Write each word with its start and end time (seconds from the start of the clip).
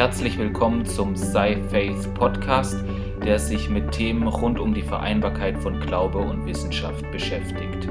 Herzlich 0.00 0.38
willkommen 0.38 0.86
zum 0.86 1.14
Sci 1.14 1.62
Faith 1.68 2.14
Podcast, 2.14 2.82
der 3.22 3.38
sich 3.38 3.68
mit 3.68 3.92
Themen 3.92 4.26
rund 4.26 4.58
um 4.58 4.72
die 4.72 4.80
Vereinbarkeit 4.80 5.58
von 5.58 5.78
Glaube 5.78 6.16
und 6.20 6.46
Wissenschaft 6.46 7.04
beschäftigt. 7.12 7.86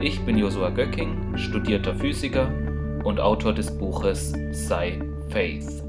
Ich 0.00 0.18
bin 0.24 0.38
Josua 0.38 0.70
Göcking, 0.70 1.36
studierter 1.36 1.94
Physiker 1.94 2.48
und 3.04 3.20
Autor 3.20 3.52
des 3.52 3.76
Buches 3.76 4.32
Sci 4.54 5.02
Faith. 5.28 5.84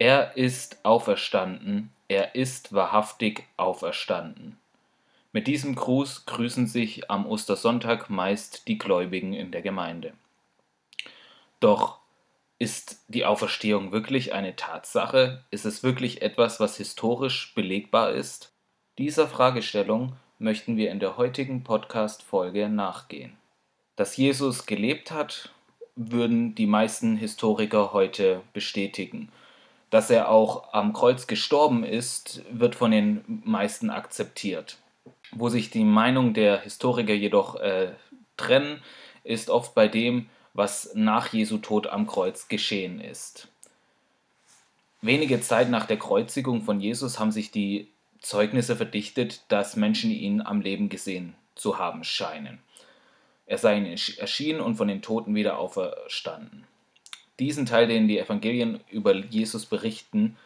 Er 0.00 0.36
ist 0.36 0.84
auferstanden, 0.84 1.92
er 2.08 2.34
ist 2.34 2.72
wahrhaftig 2.72 3.44
auferstanden. 3.56 4.58
Mit 5.32 5.46
diesem 5.46 5.76
Gruß 5.76 6.26
grüßen 6.26 6.66
sich 6.66 7.08
am 7.12 7.26
Ostersonntag 7.26 8.10
meist 8.10 8.66
die 8.66 8.76
Gläubigen 8.76 9.34
in 9.34 9.52
der 9.52 9.62
Gemeinde. 9.62 10.14
Doch 11.60 12.00
ist 12.58 13.04
die 13.08 13.24
Auferstehung 13.24 13.92
wirklich 13.92 14.32
eine 14.32 14.56
Tatsache? 14.56 15.44
Ist 15.50 15.64
es 15.64 15.82
wirklich 15.82 16.22
etwas, 16.22 16.58
was 16.58 16.76
historisch 16.76 17.54
belegbar 17.54 18.10
ist? 18.10 18.52
Dieser 18.98 19.28
Fragestellung 19.28 20.16
möchten 20.38 20.76
wir 20.76 20.90
in 20.90 20.98
der 20.98 21.16
heutigen 21.16 21.62
Podcast-Folge 21.62 22.68
nachgehen. 22.68 23.36
Dass 23.94 24.16
Jesus 24.16 24.66
gelebt 24.66 25.12
hat, 25.12 25.50
würden 25.94 26.54
die 26.54 26.66
meisten 26.66 27.16
Historiker 27.16 27.92
heute 27.92 28.42
bestätigen. 28.52 29.30
Dass 29.90 30.10
er 30.10 30.28
auch 30.28 30.72
am 30.72 30.92
Kreuz 30.92 31.26
gestorben 31.26 31.84
ist, 31.84 32.42
wird 32.50 32.74
von 32.74 32.90
den 32.90 33.42
meisten 33.44 33.90
akzeptiert. 33.90 34.78
Wo 35.30 35.48
sich 35.48 35.70
die 35.70 35.84
Meinung 35.84 36.34
der 36.34 36.60
Historiker 36.60 37.14
jedoch 37.14 37.56
äh, 37.56 37.92
trennen, 38.36 38.82
ist 39.24 39.48
oft 39.50 39.74
bei 39.74 39.88
dem, 39.88 40.28
was 40.58 40.90
nach 40.94 41.32
Jesu 41.32 41.58
Tod 41.58 41.86
am 41.86 42.08
Kreuz 42.08 42.48
geschehen 42.48 43.00
ist. 43.00 43.46
Wenige 45.00 45.40
Zeit 45.40 45.70
nach 45.70 45.86
der 45.86 45.98
Kreuzigung 45.98 46.62
von 46.62 46.80
Jesus 46.80 47.20
haben 47.20 47.30
sich 47.30 47.52
die 47.52 47.86
Zeugnisse 48.20 48.74
verdichtet, 48.74 49.42
dass 49.46 49.76
Menschen 49.76 50.10
ihn 50.10 50.40
am 50.42 50.60
Leben 50.60 50.88
gesehen 50.88 51.34
zu 51.54 51.78
haben 51.78 52.02
scheinen. 52.02 52.58
Er 53.46 53.58
sei 53.58 53.76
ihnen 53.76 53.96
erschienen 54.18 54.60
und 54.60 54.74
von 54.74 54.88
den 54.88 55.00
Toten 55.00 55.36
wieder 55.36 55.58
auferstanden. 55.58 56.66
Diesen 57.38 57.64
Teil, 57.64 57.86
den 57.86 58.08
die 58.08 58.18
Evangelien 58.18 58.80
über 58.90 59.14
Jesus 59.14 59.64
berichten, 59.64 60.36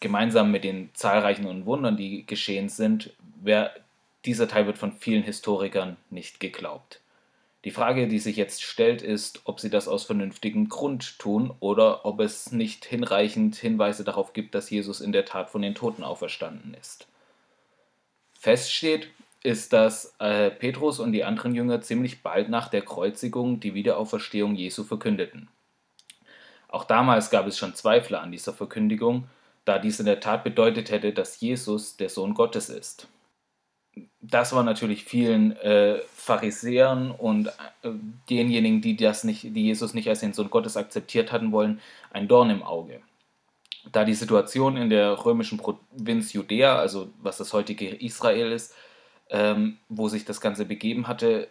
gemeinsam 0.00 0.50
mit 0.50 0.64
den 0.64 0.90
zahlreichen 0.92 1.64
Wundern, 1.64 1.96
die 1.96 2.26
geschehen 2.26 2.68
sind, 2.68 3.14
wer, 3.40 3.74
dieser 4.26 4.48
Teil 4.48 4.66
wird 4.66 4.76
von 4.76 4.92
vielen 4.92 5.22
Historikern 5.22 5.96
nicht 6.10 6.40
geglaubt. 6.40 7.00
Die 7.64 7.70
Frage, 7.70 8.08
die 8.08 8.18
sich 8.18 8.36
jetzt 8.36 8.62
stellt, 8.62 9.02
ist, 9.02 9.42
ob 9.44 9.60
sie 9.60 9.68
das 9.68 9.86
aus 9.86 10.04
vernünftigem 10.04 10.70
Grund 10.70 11.18
tun 11.18 11.52
oder 11.60 12.06
ob 12.06 12.20
es 12.20 12.52
nicht 12.52 12.86
hinreichend 12.86 13.56
Hinweise 13.56 14.02
darauf 14.02 14.32
gibt, 14.32 14.54
dass 14.54 14.70
Jesus 14.70 15.02
in 15.02 15.12
der 15.12 15.26
Tat 15.26 15.50
von 15.50 15.60
den 15.60 15.74
Toten 15.74 16.02
auferstanden 16.02 16.74
ist. 16.80 17.06
Feststeht 18.38 19.08
ist, 19.42 19.74
dass 19.74 20.14
äh, 20.18 20.50
Petrus 20.50 21.00
und 21.00 21.12
die 21.12 21.24
anderen 21.24 21.54
Jünger 21.54 21.82
ziemlich 21.82 22.22
bald 22.22 22.48
nach 22.48 22.68
der 22.68 22.82
Kreuzigung 22.82 23.60
die 23.60 23.74
Wiederauferstehung 23.74 24.54
Jesu 24.54 24.84
verkündeten. 24.84 25.48
Auch 26.68 26.84
damals 26.84 27.30
gab 27.30 27.46
es 27.46 27.58
schon 27.58 27.74
Zweifler 27.74 28.22
an 28.22 28.32
dieser 28.32 28.54
Verkündigung, 28.54 29.24
da 29.66 29.78
dies 29.78 30.00
in 30.00 30.06
der 30.06 30.20
Tat 30.20 30.44
bedeutet 30.44 30.90
hätte, 30.90 31.12
dass 31.12 31.40
Jesus 31.40 31.98
der 31.98 32.08
Sohn 32.08 32.32
Gottes 32.32 32.70
ist 32.70 33.06
das 34.20 34.52
war 34.52 34.62
natürlich 34.62 35.04
vielen 35.04 35.56
äh, 35.56 36.00
Pharisäern 36.14 37.10
und 37.10 37.48
äh, 37.48 37.90
denjenigen, 38.28 38.80
die 38.80 38.96
das 38.96 39.24
nicht, 39.24 39.42
die 39.42 39.64
Jesus 39.64 39.94
nicht 39.94 40.08
als 40.08 40.20
den 40.20 40.32
Sohn 40.32 40.50
Gottes 40.50 40.76
akzeptiert 40.76 41.32
hatten 41.32 41.52
wollen, 41.52 41.80
ein 42.12 42.28
Dorn 42.28 42.50
im 42.50 42.62
Auge. 42.62 43.00
Da 43.92 44.04
die 44.04 44.14
Situation 44.14 44.76
in 44.76 44.90
der 44.90 45.24
römischen 45.24 45.58
Provinz 45.58 46.32
Judäa, 46.32 46.76
also 46.76 47.08
was 47.22 47.38
das 47.38 47.52
heutige 47.52 47.88
Israel 47.88 48.52
ist, 48.52 48.74
ähm, 49.30 49.78
wo 49.88 50.08
sich 50.08 50.24
das 50.24 50.40
Ganze 50.40 50.64
begeben 50.64 51.08
hatte, 51.08 51.48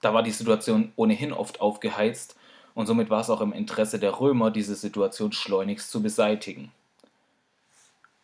da 0.00 0.14
war 0.14 0.22
die 0.22 0.30
Situation 0.30 0.92
ohnehin 0.94 1.32
oft 1.32 1.60
aufgeheizt 1.60 2.36
und 2.74 2.86
somit 2.86 3.10
war 3.10 3.20
es 3.20 3.30
auch 3.30 3.40
im 3.40 3.52
Interesse 3.52 3.98
der 3.98 4.20
Römer, 4.20 4.52
diese 4.52 4.76
Situation 4.76 5.32
schleunigst 5.32 5.90
zu 5.90 6.00
beseitigen 6.00 6.70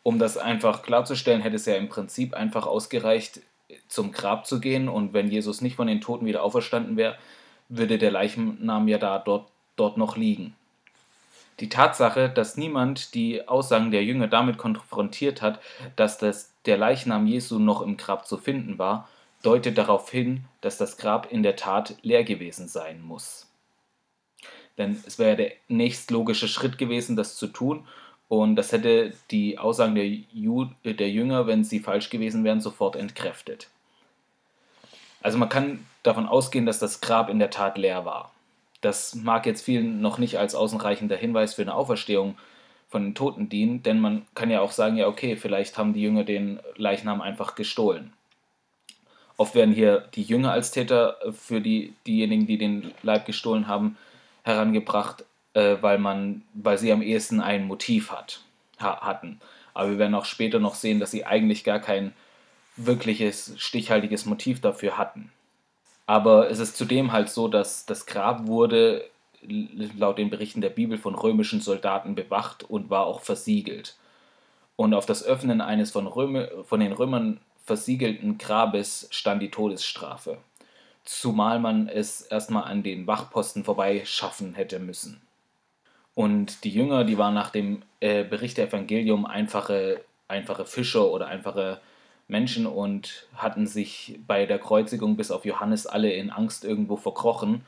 um 0.05 0.19
das 0.19 0.37
einfach 0.37 0.83
klarzustellen, 0.83 1.41
hätte 1.41 1.57
es 1.57 1.67
ja 1.67 1.75
im 1.75 1.89
Prinzip 1.89 2.35
einfach 2.35 2.67
ausgereicht, 2.67 3.41
zum 3.89 4.13
Grab 4.13 4.47
zu 4.47 4.61
gehen 4.61 4.89
und 4.89 5.13
wenn 5.13 5.31
Jesus 5.31 5.61
nicht 5.61 5.77
von 5.77 5.87
den 5.87 6.01
Toten 6.01 6.27
wieder 6.27 6.43
auferstanden 6.43 6.97
wäre, 6.97 7.17
würde 7.69 7.99
der 7.99 8.11
Leichnam 8.11 8.89
ja 8.89 8.99
da 8.99 9.19
dort, 9.19 9.49
dort 9.77 9.97
noch 9.97 10.17
liegen. 10.17 10.55
Die 11.61 11.69
Tatsache, 11.69 12.29
dass 12.29 12.57
niemand 12.57 13.15
die 13.15 13.47
Aussagen 13.47 13.91
der 13.91 14.05
Jünger 14.05 14.27
damit 14.27 14.59
konfrontiert 14.59 15.41
hat, 15.41 15.61
dass 15.97 16.19
das, 16.19 16.53
der 16.67 16.77
Leichnam 16.77 17.27
Jesu 17.27 17.59
noch 17.59 17.81
im 17.81 17.97
Grab 17.97 18.27
zu 18.27 18.39
finden 18.39 18.79
war, 18.79 19.09
deutet 19.43 19.79
darauf 19.79 20.11
hin, 20.11 20.45
dass 20.61 20.79
das 20.79 20.97
Grab 20.97 21.31
in 21.31 21.43
der 21.43 21.55
Tat 21.55 21.97
leer 22.03 22.25
gewesen 22.25 22.67
sein 22.67 23.03
muss. 23.03 23.47
Denn 24.79 25.01
es 25.07 25.19
wäre 25.19 25.37
der 25.37 25.53
nächstlogische 25.69 26.49
Schritt 26.49 26.79
gewesen, 26.79 27.15
das 27.15 27.37
zu 27.37 27.47
tun, 27.47 27.87
und 28.29 28.57
das 28.57 28.73
hätte 28.73 29.13
die 29.31 29.59
Aussagen 29.59 29.95
der, 29.95 30.07
Ju 30.07 30.67
der 30.85 31.11
Jünger, 31.11 31.47
wenn 31.47 31.65
sie 31.65 31.81
falsch 31.81 32.11
gewesen 32.11 32.45
wären, 32.45 32.61
sofort 32.61 32.97
entkräftet. 32.97 33.69
Also 35.23 35.39
man 35.39 35.49
kann 35.49 35.87
davon 36.03 36.27
ausgehen, 36.27 36.67
dass 36.67 36.79
das 36.79 37.01
Grab 37.01 37.29
in 37.29 37.39
der 37.39 37.51
Tat 37.51 37.79
leer 37.79 38.05
war. 38.05 38.33
Das 38.81 39.15
mag 39.15 39.47
jetzt 39.47 39.63
vielen 39.63 40.01
noch 40.01 40.19
nicht 40.19 40.39
als 40.39 40.55
außenreichender 40.55 41.17
Hinweis 41.17 41.55
für 41.55 41.63
eine 41.63 41.75
Auferstehung 41.75 42.37
von 42.89 43.03
den 43.03 43.15
Toten 43.15 43.49
dienen, 43.49 43.83
denn 43.83 44.01
man 44.01 44.27
kann 44.35 44.51
ja 44.51 44.61
auch 44.61 44.71
sagen, 44.71 44.97
ja 44.97 45.09
okay, 45.09 45.37
vielleicht 45.37 45.79
haben 45.79 45.95
die 45.95 46.03
Jünger 46.03 46.25
den 46.25 46.61
Leichnam 46.77 47.21
einfach 47.21 47.55
gestohlen. 47.55 48.13
Oft 49.37 49.55
werden 49.55 49.75
hier 49.75 50.09
die 50.15 50.23
Jünger 50.23 50.53
als 50.53 50.71
Täter 50.71 51.17
für 51.33 51.61
die, 51.61 51.95
diejenigen, 52.07 52.47
die 52.47 52.59
den 52.59 52.93
Leib 53.03 53.27
gestohlen 53.27 53.67
haben, 53.67 53.97
herangebracht, 54.45 55.25
äh, 55.55 55.77
weil 55.81 55.99
man, 55.99 56.43
weil 56.55 56.79
sie 56.79 56.93
am 56.93 57.03
ehesten 57.03 57.41
ein 57.41 57.67
Motiv 57.67 58.11
hat, 58.11 58.41
ha 58.79 59.01
hatten. 59.01 59.41
Aber 59.73 59.91
wir 59.91 59.99
werden 59.99 60.15
auch 60.15 60.27
später 60.27 60.61
noch 60.61 60.75
sehen, 60.75 61.01
dass 61.01 61.11
sie 61.11 61.27
eigentlich 61.27 61.65
gar 61.65 61.81
kein 61.81 62.13
wirkliches, 62.77 63.55
stichhaltiges 63.57 64.27
Motiv 64.27 64.61
dafür 64.61 64.99
hatten. 64.99 65.33
Aber 66.07 66.51
es 66.51 66.59
ist 66.59 66.77
zudem 66.77 67.13
halt 67.13 67.31
so, 67.31 67.49
dass 67.49 67.87
das 67.87 68.07
Grab 68.07 68.47
wurde 68.47 69.05
laut 69.47 70.19
den 70.19 70.31
Berichten 70.31 70.61
der 70.61 70.71
Bibel 70.71 70.99
von 70.99 71.15
römischen 71.15 71.61
Soldaten 71.61 72.15
bewacht 72.15 72.63
und 72.63 72.91
war 72.91 73.07
auch 73.07 73.21
versiegelt. 73.21 73.97
Und 74.77 74.95
auf 74.95 75.07
das 75.07 75.23
Öffnen 75.23 75.61
eines 75.61 75.91
von, 75.91 76.07
Röme, 76.07 76.51
von 76.65 76.81
den 76.81 76.93
Römern 76.93 77.41
versiegelten 77.65 78.39
Grabes 78.39 79.07
stand 79.11 79.43
die 79.43 79.51
Todesstrafe. 79.51 80.39
Zumal 81.05 81.61
man 81.61 81.89
es 81.89 82.23
erstmal 82.23 82.65
an 82.65 82.83
den 82.83 83.07
Wachposten 83.07 83.65
vorbeischaffen 83.65 84.55
hätte 84.55 84.79
müssen. 84.79 85.21
Und 86.15 86.65
die 86.65 86.71
Jünger, 86.71 87.05
die 87.05 87.19
waren 87.19 87.35
nach 87.35 87.51
dem 87.51 87.83
äh, 88.01 88.25
Bericht 88.25 88.57
der 88.57 88.69
Evangelium 88.69 89.27
einfache, 89.27 90.05
einfache 90.29 90.65
Fischer 90.65 91.11
oder 91.11 91.27
einfache 91.27 91.81
Menschen 92.29 92.67
und 92.67 93.27
hatten 93.37 93.67
sich 93.67 94.19
bei 94.27 94.47
der 94.47 94.59
Kreuzigung 94.59 95.17
bis 95.17 95.31
auf 95.31 95.45
Johannes 95.45 95.87
alle 95.87 96.13
in 96.13 96.31
Angst 96.31 96.65
irgendwo 96.65 96.97
verkrochen. 96.97 97.65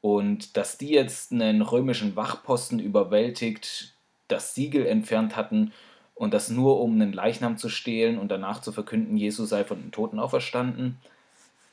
Und 0.00 0.56
dass 0.56 0.78
die 0.78 0.90
jetzt 0.90 1.32
einen 1.32 1.62
römischen 1.62 2.16
Wachposten 2.16 2.78
überwältigt, 2.78 3.94
das 4.28 4.54
Siegel 4.54 4.86
entfernt 4.86 5.36
hatten 5.36 5.72
und 6.14 6.34
das 6.34 6.50
nur 6.50 6.80
um 6.80 6.94
einen 6.94 7.12
Leichnam 7.12 7.56
zu 7.56 7.68
stehlen 7.68 8.18
und 8.18 8.28
danach 8.30 8.60
zu 8.60 8.72
verkünden, 8.72 9.16
Jesus 9.16 9.48
sei 9.50 9.64
von 9.64 9.80
den 9.80 9.92
Toten 9.92 10.18
auferstanden. 10.18 10.98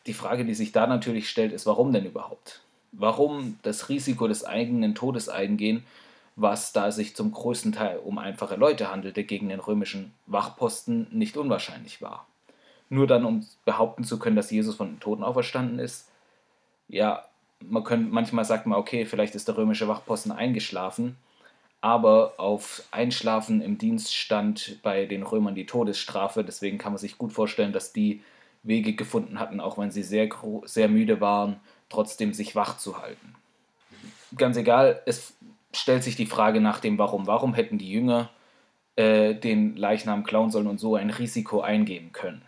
Die 0.05 0.13
Frage, 0.13 0.45
die 0.45 0.53
sich 0.53 0.71
da 0.71 0.87
natürlich 0.87 1.29
stellt, 1.29 1.53
ist, 1.53 1.65
warum 1.65 1.93
denn 1.93 2.05
überhaupt? 2.05 2.61
Warum 2.91 3.59
das 3.61 3.89
Risiko 3.89 4.27
des 4.27 4.45
eigenen 4.45 4.95
Todes 4.95 5.29
eingehen, 5.29 5.83
was 6.35 6.71
da 6.71 6.91
sich 6.91 7.15
zum 7.15 7.31
größten 7.31 7.73
Teil 7.73 7.97
um 7.97 8.17
einfache 8.17 8.55
Leute 8.55 8.89
handelte 8.89 9.23
gegen 9.23 9.49
den 9.49 9.59
römischen 9.59 10.13
Wachposten, 10.25 11.07
nicht 11.11 11.35
unwahrscheinlich 11.35 12.01
war. 12.01 12.27
Nur 12.89 13.07
dann, 13.07 13.25
um 13.25 13.45
behaupten 13.65 14.03
zu 14.03 14.17
können, 14.19 14.35
dass 14.35 14.49
Jesus 14.49 14.75
von 14.75 14.87
den 14.87 14.99
Toten 14.99 15.23
auferstanden 15.23 15.79
ist, 15.79 16.07
ja, 16.87 17.23
man 17.61 17.83
könnte, 17.83 18.11
manchmal 18.11 18.45
sagt 18.45 18.65
man, 18.65 18.79
okay, 18.79 19.05
vielleicht 19.05 19.35
ist 19.35 19.47
der 19.47 19.57
römische 19.57 19.87
Wachposten 19.87 20.31
eingeschlafen, 20.31 21.17
aber 21.81 22.33
auf 22.37 22.83
Einschlafen 22.91 23.61
im 23.61 23.77
Dienst 23.77 24.15
stand 24.15 24.79
bei 24.81 25.05
den 25.05 25.23
Römern 25.23 25.55
die 25.55 25.65
Todesstrafe, 25.65 26.43
deswegen 26.43 26.77
kann 26.77 26.93
man 26.93 26.99
sich 26.99 27.17
gut 27.17 27.33
vorstellen, 27.33 27.73
dass 27.73 27.93
die 27.93 28.21
Wege 28.63 28.93
gefunden 28.93 29.39
hatten, 29.39 29.59
auch 29.59 29.77
wenn 29.77 29.91
sie 29.91 30.03
sehr, 30.03 30.29
sehr 30.65 30.89
müde 30.89 31.21
waren, 31.21 31.59
trotzdem 31.89 32.33
sich 32.33 32.55
wach 32.55 32.77
zu 32.77 33.01
halten. 33.01 33.35
Ganz 34.35 34.57
egal, 34.57 35.01
es 35.05 35.33
stellt 35.73 36.03
sich 36.03 36.15
die 36.15 36.25
Frage 36.25 36.61
nach 36.61 36.79
dem 36.79 36.97
Warum. 36.97 37.27
Warum 37.27 37.53
hätten 37.53 37.77
die 37.77 37.91
Jünger 37.91 38.29
äh, 38.95 39.33
den 39.33 39.75
Leichnam 39.75 40.23
klauen 40.23 40.51
sollen 40.51 40.67
und 40.67 40.79
so 40.79 40.95
ein 40.95 41.09
Risiko 41.09 41.61
eingehen 41.61 42.11
können? 42.11 42.41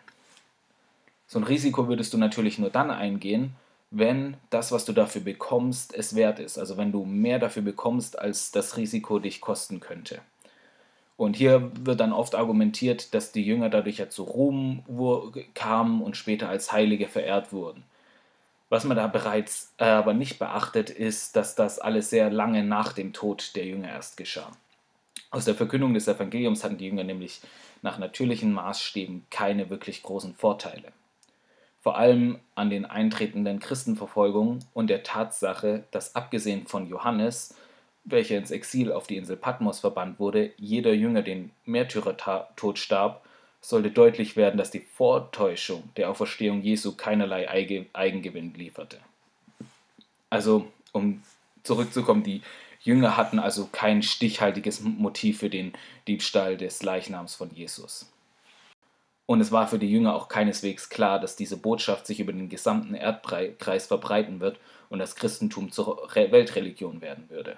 So 1.27 1.39
ein 1.39 1.43
Risiko 1.43 1.87
würdest 1.87 2.13
du 2.13 2.17
natürlich 2.17 2.59
nur 2.59 2.69
dann 2.69 2.91
eingehen, 2.91 3.55
wenn 3.89 4.37
das, 4.49 4.71
was 4.71 4.85
du 4.85 4.93
dafür 4.93 5.21
bekommst, 5.21 5.93
es 5.93 6.15
wert 6.15 6.39
ist. 6.39 6.57
Also 6.57 6.77
wenn 6.77 6.91
du 6.91 7.05
mehr 7.05 7.39
dafür 7.39 7.61
bekommst, 7.61 8.17
als 8.17 8.51
das 8.51 8.77
Risiko 8.77 9.19
dich 9.19 9.41
kosten 9.41 9.79
könnte. 9.79 10.19
Und 11.17 11.35
hier 11.35 11.71
wird 11.79 11.99
dann 11.99 12.13
oft 12.13 12.35
argumentiert, 12.35 13.13
dass 13.13 13.31
die 13.31 13.43
Jünger 13.43 13.69
dadurch 13.69 13.97
ja 13.99 14.09
zu 14.09 14.23
Ruhm 14.23 14.83
kamen 15.53 16.01
und 16.01 16.17
später 16.17 16.49
als 16.49 16.71
Heilige 16.71 17.07
verehrt 17.07 17.53
wurden. 17.53 17.83
Was 18.71 18.85
man 18.85 18.95
da 18.95 19.07
bereits 19.07 19.73
äh, 19.79 19.83
aber 19.83 20.13
nicht 20.13 20.39
beachtet, 20.39 20.89
ist, 20.89 21.35
dass 21.35 21.55
das 21.55 21.77
alles 21.77 22.09
sehr 22.09 22.29
lange 22.29 22.63
nach 22.63 22.93
dem 22.93 23.11
Tod 23.11 23.53
der 23.57 23.65
Jünger 23.65 23.89
erst 23.89 24.15
geschah. 24.15 24.49
Aus 25.29 25.43
der 25.43 25.55
Verkündung 25.55 25.93
des 25.93 26.07
Evangeliums 26.07 26.63
hatten 26.63 26.77
die 26.77 26.85
Jünger 26.85 27.03
nämlich 27.03 27.41
nach 27.81 27.99
natürlichen 27.99 28.53
Maßstäben 28.53 29.27
keine 29.29 29.69
wirklich 29.69 30.03
großen 30.03 30.35
Vorteile. 30.35 30.93
Vor 31.81 31.97
allem 31.97 32.39
an 32.55 32.69
den 32.69 32.85
eintretenden 32.85 33.59
Christenverfolgungen 33.59 34.63
und 34.73 34.89
der 34.89 35.03
Tatsache, 35.03 35.83
dass 35.91 36.15
abgesehen 36.15 36.65
von 36.65 36.87
Johannes, 36.87 37.53
welcher 38.05 38.37
ins 38.37 38.51
Exil 38.51 38.93
auf 38.93 39.05
die 39.05 39.17
Insel 39.17 39.35
Patmos 39.35 39.81
verbannt 39.81 40.17
wurde, 40.17 40.53
jeder 40.55 40.93
Jünger 40.93 41.23
den 41.23 41.51
Märtyrertod 41.65 42.79
starb, 42.79 43.25
sollte 43.61 43.91
deutlich 43.91 44.35
werden, 44.35 44.57
dass 44.57 44.71
die 44.71 44.79
Vortäuschung 44.79 45.89
der 45.95 46.09
Auferstehung 46.09 46.61
Jesu 46.61 46.95
keinerlei 46.95 47.49
Eigengewinn 47.93 48.53
lieferte. 48.55 48.99
Also, 50.29 50.67
um 50.91 51.21
zurückzukommen, 51.63 52.23
die 52.23 52.41
Jünger 52.81 53.15
hatten 53.15 53.37
also 53.37 53.67
kein 53.71 54.01
stichhaltiges 54.01 54.81
Motiv 54.81 55.39
für 55.39 55.49
den 55.49 55.73
Diebstahl 56.07 56.57
des 56.57 56.81
Leichnams 56.81 57.35
von 57.35 57.53
Jesus. 57.53 58.11
Und 59.27 59.39
es 59.39 59.51
war 59.51 59.67
für 59.67 59.79
die 59.79 59.89
Jünger 59.89 60.15
auch 60.15 60.27
keineswegs 60.27 60.89
klar, 60.89 61.19
dass 61.19 61.35
diese 61.35 61.57
Botschaft 61.57 62.07
sich 62.07 62.19
über 62.19 62.33
den 62.33 62.49
gesamten 62.49 62.95
Erdkreis 62.95 63.85
verbreiten 63.85 64.39
wird 64.39 64.59
und 64.89 64.99
das 64.99 65.15
Christentum 65.15 65.71
zur 65.71 66.09
Weltreligion 66.13 67.01
werden 67.01 67.29
würde. 67.29 67.55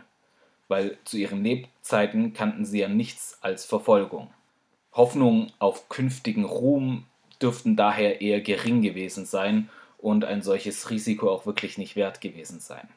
Weil 0.68 0.98
zu 1.06 1.18
ihren 1.18 1.44
Lebzeiten 1.44 2.34
kannten 2.34 2.66
sie 2.66 2.80
ja 2.80 2.90
nichts 2.90 3.38
als 3.42 3.66
Verfolgung. 3.66 4.30
Hoffnungen 4.94 5.52
auf 5.60 5.90
künftigen 5.90 6.46
Ruhm 6.46 7.06
dürften 7.42 7.76
daher 7.76 8.22
eher 8.22 8.42
gering 8.42 8.82
gewesen 8.82 9.26
sein 9.26 9.70
und 9.98 10.26
ein 10.26 10.42
solches 10.42 10.90
Risiko 10.90 11.30
auch 11.30 11.46
wirklich 11.46 11.78
nicht 11.78 11.96
wert 11.96 12.22
gewesen 12.22 12.60
sein. 12.60 12.88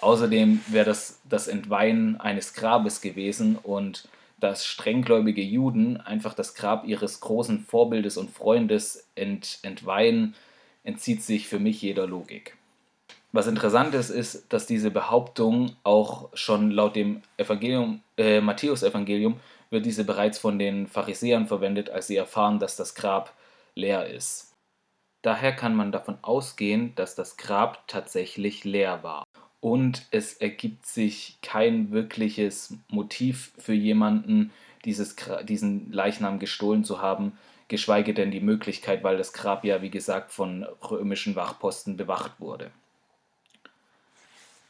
Außerdem 0.00 0.60
wäre 0.68 0.84
das 0.84 1.20
das 1.28 1.48
Entweihen 1.48 2.20
eines 2.20 2.54
Grabes 2.54 3.00
gewesen 3.00 3.56
und 3.56 4.08
dass 4.38 4.64
strenggläubige 4.64 5.42
Juden 5.42 5.96
einfach 5.96 6.34
das 6.34 6.54
Grab 6.54 6.86
ihres 6.86 7.20
großen 7.20 7.60
Vorbildes 7.60 8.16
und 8.16 8.30
Freundes 8.30 9.08
ent, 9.16 9.58
entweihen, 9.62 10.36
entzieht 10.84 11.24
sich 11.24 11.48
für 11.48 11.58
mich 11.58 11.82
jeder 11.82 12.06
Logik. 12.06 12.56
Was 13.32 13.46
interessant 13.46 13.94
ist, 13.94 14.10
ist, 14.10 14.46
dass 14.52 14.66
diese 14.66 14.90
Behauptung 14.90 15.76
auch 15.82 16.28
schon 16.34 16.70
laut 16.70 16.96
dem 16.96 17.22
Evangelium, 17.36 18.00
äh, 18.16 18.40
Matthäus-Evangelium 18.40 19.38
wird 19.70 19.86
diese 19.86 20.04
bereits 20.04 20.38
von 20.38 20.58
den 20.58 20.86
Pharisäern 20.86 21.46
verwendet, 21.46 21.90
als 21.90 22.06
sie 22.06 22.16
erfahren, 22.16 22.58
dass 22.58 22.76
das 22.76 22.94
Grab 22.94 23.34
leer 23.74 24.06
ist. 24.06 24.54
Daher 25.22 25.54
kann 25.54 25.74
man 25.74 25.92
davon 25.92 26.18
ausgehen, 26.22 26.94
dass 26.94 27.14
das 27.14 27.36
Grab 27.36 27.86
tatsächlich 27.88 28.64
leer 28.64 29.02
war. 29.02 29.24
Und 29.60 30.06
es 30.12 30.34
ergibt 30.34 30.86
sich 30.86 31.38
kein 31.42 31.90
wirkliches 31.90 32.76
Motiv 32.88 33.52
für 33.58 33.74
jemanden, 33.74 34.52
dieses, 34.84 35.16
diesen 35.42 35.90
Leichnam 35.90 36.38
gestohlen 36.38 36.84
zu 36.84 37.02
haben, 37.02 37.36
geschweige 37.66 38.14
denn 38.14 38.30
die 38.30 38.40
Möglichkeit, 38.40 39.02
weil 39.02 39.18
das 39.18 39.32
Grab 39.32 39.64
ja, 39.64 39.82
wie 39.82 39.90
gesagt, 39.90 40.30
von 40.32 40.62
römischen 40.88 41.34
Wachposten 41.34 41.96
bewacht 41.96 42.38
wurde. 42.38 42.70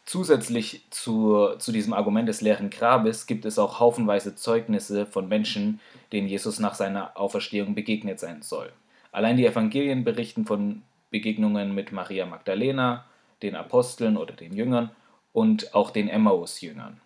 Zusätzlich 0.09 0.87
zu, 0.89 1.51
zu 1.59 1.71
diesem 1.71 1.93
Argument 1.93 2.27
des 2.27 2.41
leeren 2.41 2.71
Grabes 2.71 3.27
gibt 3.27 3.45
es 3.45 3.59
auch 3.59 3.79
haufenweise 3.79 4.35
Zeugnisse 4.35 5.05
von 5.05 5.29
Menschen, 5.29 5.81
denen 6.13 6.29
Jesus 6.29 6.59
nach 6.61 6.75
seiner 6.75 7.15
Auferstehung 7.15 7.75
begegnet 7.75 8.19
sein 8.19 8.41
soll. 8.41 8.73
Allein 9.13 9.37
die 9.37 9.45
Evangelien 9.45 10.05
berichten 10.05 10.47
von 10.47 10.81
Begegnungen 11.11 11.75
mit 11.75 11.93
Maria 11.93 12.25
Magdalena, 12.25 13.05
den 13.43 13.55
Aposteln 13.55 14.17
oder 14.17 14.33
den 14.33 14.57
Jüngern 14.57 14.89
und 15.35 15.75
auch 15.75 15.91
den 15.91 16.09
Emmaus-Jüngern. 16.09 17.03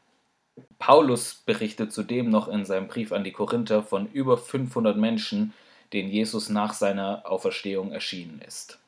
Paulus 0.79 1.43
berichtet 1.45 1.93
zudem 1.93 2.31
noch 2.31 2.47
in 2.47 2.65
seinem 2.65 2.87
Brief 2.87 3.11
an 3.11 3.25
die 3.25 3.33
Korinther 3.33 3.83
von 3.83 4.07
über 4.13 4.39
500 4.39 4.97
Menschen, 4.97 5.55
denen 5.93 6.09
Jesus 6.09 6.51
nach 6.51 6.73
seiner 6.73 7.29
Auferstehung 7.29 7.91
erschienen 7.91 8.41
ist. 8.47 8.79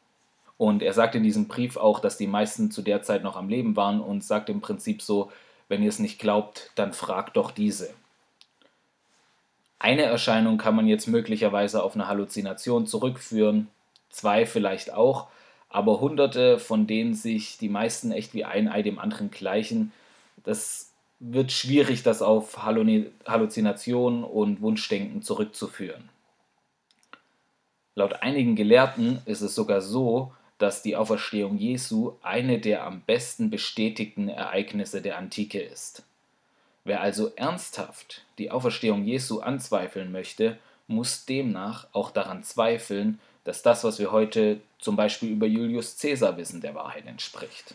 Und 0.56 0.82
er 0.82 0.92
sagt 0.92 1.14
in 1.14 1.22
diesem 1.22 1.48
Brief 1.48 1.76
auch, 1.76 2.00
dass 2.00 2.16
die 2.16 2.26
meisten 2.26 2.70
zu 2.70 2.82
der 2.82 3.02
Zeit 3.02 3.22
noch 3.22 3.36
am 3.36 3.48
Leben 3.48 3.76
waren 3.76 4.00
und 4.00 4.22
sagt 4.22 4.48
im 4.48 4.60
Prinzip 4.60 5.02
so, 5.02 5.32
wenn 5.68 5.82
ihr 5.82 5.88
es 5.88 5.98
nicht 5.98 6.18
glaubt, 6.18 6.70
dann 6.74 6.92
fragt 6.92 7.36
doch 7.36 7.50
diese. 7.50 7.90
Eine 9.78 10.02
Erscheinung 10.02 10.56
kann 10.56 10.76
man 10.76 10.86
jetzt 10.86 11.08
möglicherweise 11.08 11.82
auf 11.82 11.94
eine 11.94 12.06
Halluzination 12.06 12.86
zurückführen, 12.86 13.68
zwei 14.08 14.46
vielleicht 14.46 14.92
auch, 14.92 15.26
aber 15.68 16.00
hunderte, 16.00 16.58
von 16.58 16.86
denen 16.86 17.14
sich 17.14 17.58
die 17.58 17.68
meisten 17.68 18.12
echt 18.12 18.32
wie 18.32 18.44
ein 18.44 18.68
Ei 18.68 18.82
dem 18.82 18.98
anderen 18.98 19.30
gleichen, 19.30 19.92
das 20.44 20.92
wird 21.18 21.52
schwierig, 21.52 22.02
das 22.02 22.22
auf 22.22 22.62
Halluzinationen 22.62 24.24
und 24.24 24.60
Wunschdenken 24.60 25.22
zurückzuführen. 25.22 26.08
Laut 27.94 28.22
einigen 28.22 28.56
Gelehrten 28.56 29.20
ist 29.24 29.40
es 29.40 29.54
sogar 29.54 29.80
so, 29.80 30.32
dass 30.58 30.82
die 30.82 30.96
Auferstehung 30.96 31.58
Jesu 31.58 32.12
eine 32.22 32.58
der 32.60 32.84
am 32.84 33.00
besten 33.00 33.50
bestätigten 33.50 34.28
Ereignisse 34.28 35.02
der 35.02 35.18
Antike 35.18 35.60
ist. 35.60 36.04
Wer 36.84 37.00
also 37.00 37.32
ernsthaft 37.34 38.24
die 38.38 38.50
Auferstehung 38.50 39.04
Jesu 39.04 39.40
anzweifeln 39.40 40.12
möchte, 40.12 40.58
muss 40.86 41.24
demnach 41.24 41.86
auch 41.92 42.10
daran 42.10 42.42
zweifeln, 42.42 43.18
dass 43.44 43.62
das, 43.62 43.84
was 43.84 43.98
wir 43.98 44.12
heute 44.12 44.60
zum 44.78 44.96
Beispiel 44.96 45.30
über 45.30 45.46
Julius 45.46 45.98
Caesar 45.98 46.36
wissen, 46.36 46.60
der 46.60 46.74
Wahrheit 46.74 47.06
entspricht. 47.06 47.74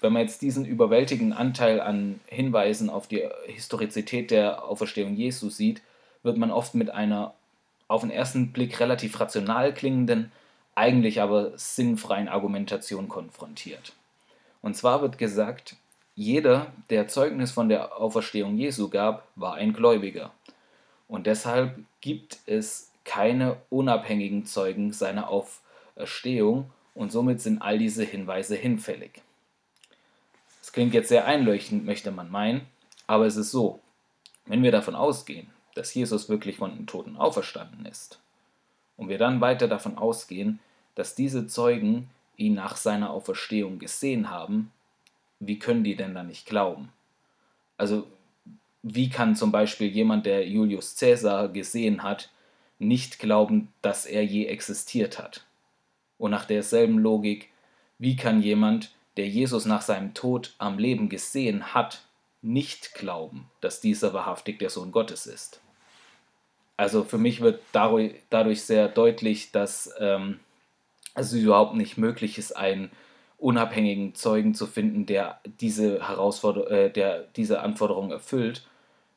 Wenn 0.00 0.14
man 0.14 0.22
jetzt 0.22 0.42
diesen 0.42 0.64
überwältigenden 0.64 1.36
Anteil 1.36 1.80
an 1.80 2.20
Hinweisen 2.26 2.90
auf 2.90 3.06
die 3.06 3.22
Historizität 3.46 4.30
der 4.30 4.64
Auferstehung 4.64 5.14
Jesu 5.14 5.48
sieht, 5.48 5.80
wird 6.22 6.38
man 6.38 6.50
oft 6.50 6.74
mit 6.74 6.90
einer 6.90 7.34
auf 7.92 8.00
den 8.00 8.10
ersten 8.10 8.52
Blick 8.52 8.80
relativ 8.80 9.20
rational 9.20 9.74
klingenden, 9.74 10.32
eigentlich 10.74 11.20
aber 11.20 11.56
sinnfreien 11.58 12.28
Argumentation 12.28 13.08
konfrontiert. 13.08 13.92
Und 14.62 14.76
zwar 14.76 15.02
wird 15.02 15.18
gesagt, 15.18 15.76
jeder, 16.14 16.72
der 16.88 17.08
Zeugnis 17.08 17.50
von 17.52 17.68
der 17.68 17.96
Auferstehung 17.98 18.56
Jesu 18.56 18.88
gab, 18.88 19.28
war 19.36 19.54
ein 19.54 19.74
Gläubiger. 19.74 20.32
Und 21.06 21.26
deshalb 21.26 21.78
gibt 22.00 22.38
es 22.46 22.90
keine 23.04 23.56
unabhängigen 23.68 24.46
Zeugen 24.46 24.92
seiner 24.92 25.28
Auferstehung 25.28 26.70
und 26.94 27.12
somit 27.12 27.42
sind 27.42 27.60
all 27.60 27.78
diese 27.78 28.04
Hinweise 28.04 28.56
hinfällig. 28.56 29.20
Das 30.60 30.72
klingt 30.72 30.94
jetzt 30.94 31.08
sehr 31.08 31.26
einleuchtend, 31.26 31.84
möchte 31.84 32.10
man 32.10 32.30
meinen, 32.30 32.62
aber 33.06 33.26
es 33.26 33.36
ist 33.36 33.50
so, 33.50 33.80
wenn 34.46 34.62
wir 34.62 34.72
davon 34.72 34.94
ausgehen, 34.94 35.51
dass 35.74 35.94
Jesus 35.94 36.28
wirklich 36.28 36.56
von 36.56 36.74
den 36.76 36.86
Toten 36.86 37.16
auferstanden 37.16 37.86
ist. 37.86 38.20
Und 38.96 39.08
wir 39.08 39.18
dann 39.18 39.40
weiter 39.40 39.68
davon 39.68 39.96
ausgehen, 39.98 40.60
dass 40.94 41.14
diese 41.14 41.46
Zeugen 41.46 42.10
ihn 42.36 42.54
nach 42.54 42.76
seiner 42.76 43.10
Auferstehung 43.10 43.78
gesehen 43.78 44.30
haben, 44.30 44.70
wie 45.40 45.58
können 45.58 45.84
die 45.84 45.96
denn 45.96 46.14
dann 46.14 46.28
nicht 46.28 46.46
glauben? 46.46 46.90
Also, 47.76 48.06
wie 48.82 49.10
kann 49.10 49.36
zum 49.36 49.52
Beispiel 49.52 49.88
jemand, 49.88 50.26
der 50.26 50.46
Julius 50.46 50.96
Caesar 50.96 51.48
gesehen 51.48 52.02
hat, 52.02 52.30
nicht 52.78 53.18
glauben, 53.18 53.72
dass 53.80 54.06
er 54.06 54.24
je 54.24 54.46
existiert 54.46 55.18
hat? 55.18 55.44
Und 56.18 56.30
nach 56.30 56.44
derselben 56.44 56.98
Logik, 56.98 57.48
wie 57.98 58.16
kann 58.16 58.42
jemand, 58.42 58.92
der 59.16 59.28
Jesus 59.28 59.66
nach 59.66 59.82
seinem 59.82 60.14
Tod 60.14 60.54
am 60.58 60.78
Leben 60.78 61.08
gesehen 61.08 61.74
hat, 61.74 62.02
nicht 62.42 62.94
glauben, 62.94 63.48
dass 63.60 63.80
dieser 63.80 64.12
wahrhaftig 64.12 64.58
der 64.58 64.70
Sohn 64.70 64.92
Gottes 64.92 65.26
ist. 65.26 65.60
Also 66.76 67.04
für 67.04 67.18
mich 67.18 67.40
wird 67.40 67.60
dadurch, 67.72 68.62
sehr 68.62 68.88
deutlich, 68.88 69.52
dass 69.52 69.92
ähm, 70.00 70.40
es 71.14 71.32
überhaupt 71.32 71.74
nicht 71.74 71.96
möglich 71.96 72.38
ist, 72.38 72.56
einen 72.56 72.90
unabhängigen 73.38 74.14
Zeugen 74.14 74.54
zu 74.54 74.66
finden, 74.66 75.06
der 75.06 75.40
diese, 75.60 76.06
Herausforder 76.08 76.70
äh, 76.70 76.90
der 76.90 77.24
diese 77.36 77.60
Anforderung 77.60 78.10
erfüllt, 78.10 78.66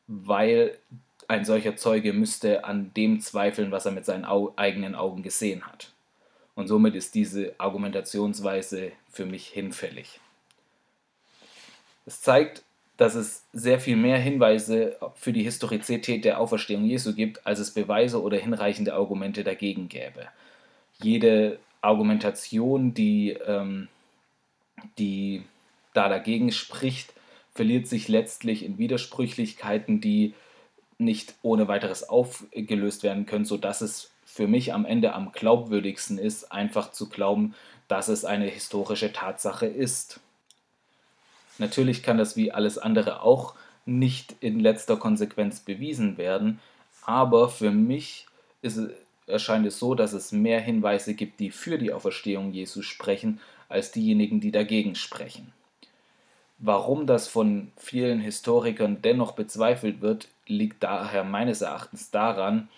weil 0.08 0.77
ein 1.27 1.46
solcher 1.46 1.75
Zeuge 1.75 2.13
müsste 2.13 2.65
an 2.65 2.94
dem 2.94 3.20
zweifeln, 3.20 3.72
was 3.72 3.86
er 3.86 3.91
mit 3.91 4.05
seinen 4.05 4.25
Au 4.25 4.53
eigenen 4.55 4.96
Augen 4.96 5.24
gesehen 5.24 5.65
hat. 5.65 5.91
Und 6.53 6.67
somit 6.67 6.96
ist 6.96 7.15
diese 7.15 7.55
Argumentationsweise 7.58 8.91
für 9.10 9.25
mich 9.25 9.48
hinfällig. 9.48 10.20
Es 12.05 12.22
zeigt, 12.22 12.63
dass 12.97 13.15
es 13.15 13.45
sehr 13.51 13.79
viel 13.79 13.97
mehr 13.97 14.17
Hinweise 14.17 14.97
für 15.15 15.33
die 15.33 15.43
Historizität 15.43 16.23
der 16.23 16.39
Auferstehung 16.39 16.85
Jesu 16.85 17.13
gibt, 17.13 17.45
als 17.45 17.59
es 17.59 17.71
Beweise 17.71 18.21
oder 18.21 18.37
hinreichende 18.37 18.93
Argumente 18.93 19.43
dagegen 19.43 19.89
gäbe. 19.89 20.27
Jede 21.01 21.59
Argumentation, 21.81 22.93
die, 22.93 23.31
ähm, 23.45 23.89
die 24.97 25.43
da 25.93 26.09
dagegen 26.09 26.51
spricht, 26.51 27.13
verliert 27.53 27.87
sich 27.87 28.07
letztlich 28.07 28.63
in 28.63 28.77
Widersprüchlichkeiten, 28.77 30.01
die 30.01 30.33
nicht 30.97 31.35
ohne 31.41 31.67
weiteres 31.67 32.07
aufgelöst 32.07 33.03
werden 33.03 33.25
können, 33.25 33.45
sodass 33.45 33.81
es 33.81 34.11
für 34.25 34.47
mich 34.47 34.73
am 34.73 34.85
Ende 34.85 35.13
am 35.13 35.31
glaubwürdigsten 35.31 36.17
ist, 36.17 36.51
einfach 36.51 36.91
zu 36.91 37.09
glauben, 37.09 37.55
dass 37.87 38.07
es 38.07 38.25
eine 38.25 38.47
historische 38.47 39.13
Tatsache 39.13 39.65
ist. 39.65 40.19
Natürlich 41.57 42.03
kann 42.03 42.17
das 42.17 42.35
wie 42.35 42.51
alles 42.51 42.77
andere 42.77 43.21
auch 43.21 43.55
nicht 43.85 44.35
in 44.39 44.59
letzter 44.59 44.97
Konsequenz 44.97 45.59
bewiesen 45.59 46.17
werden, 46.17 46.59
aber 47.03 47.50
für 47.50 47.71
mich 47.71 48.25
ist, 48.62 48.79
erscheint 49.27 49.65
es 49.65 49.79
so, 49.79 49.95
dass 49.95 50.13
es 50.13 50.31
mehr 50.31 50.59
Hinweise 50.59 51.13
gibt, 51.13 51.39
die 51.39 51.51
für 51.51 51.77
die 51.77 51.93
Auferstehung 51.93 52.51
Jesu 52.51 52.81
sprechen, 52.81 53.39
als 53.69 53.91
diejenigen, 53.91 54.39
die 54.39 54.51
dagegen 54.51 54.95
sprechen. 54.95 55.53
Warum 56.57 57.05
das 57.05 57.27
von 57.27 57.71
vielen 57.77 58.19
Historikern 58.19 59.01
dennoch 59.01 59.33
bezweifelt 59.33 60.01
wird, 60.01 60.29
liegt 60.47 60.83
daher 60.83 61.24
meines 61.24 61.62
Erachtens 61.62 62.12
daran, 62.12 62.69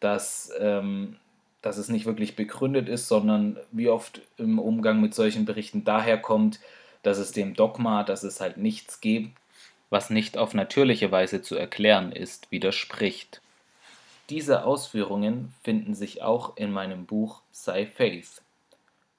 dass, 0.00 0.50
ähm, 0.58 1.16
dass 1.60 1.76
es 1.76 1.88
nicht 1.88 2.06
wirklich 2.06 2.36
begründet 2.36 2.88
ist, 2.88 3.08
sondern 3.08 3.58
wie 3.70 3.88
oft 3.88 4.22
im 4.38 4.58
Umgang 4.58 5.00
mit 5.00 5.14
solchen 5.14 5.44
Berichten 5.44 5.84
daherkommt, 5.84 6.58
dass 7.02 7.18
es 7.18 7.32
dem 7.32 7.54
Dogma, 7.54 8.02
dass 8.04 8.22
es 8.22 8.40
halt 8.40 8.56
nichts 8.56 9.00
gibt, 9.00 9.36
was 9.90 10.10
nicht 10.10 10.36
auf 10.36 10.54
natürliche 10.54 11.10
Weise 11.10 11.42
zu 11.42 11.56
erklären 11.56 12.12
ist, 12.12 12.50
widerspricht. 12.50 13.40
Diese 14.28 14.64
Ausführungen 14.64 15.54
finden 15.62 15.94
sich 15.94 16.22
auch 16.22 16.56
in 16.56 16.70
meinem 16.70 17.06
Buch 17.06 17.40
Sei 17.50 17.86
Faith. 17.86 18.42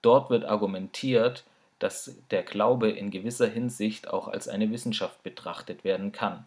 Dort 0.01 0.29
wird 0.29 0.45
argumentiert, 0.45 1.43
dass 1.79 2.15
der 2.29 2.43
Glaube 2.43 2.91
in 2.91 3.09
gewisser 3.09 3.47
Hinsicht 3.47 4.07
auch 4.07 4.27
als 4.27 4.47
eine 4.47 4.69
Wissenschaft 4.71 5.23
betrachtet 5.23 5.83
werden 5.83 6.11
kann. 6.11 6.45